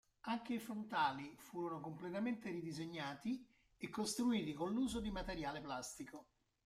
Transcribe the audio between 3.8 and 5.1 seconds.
costruiti con l'uso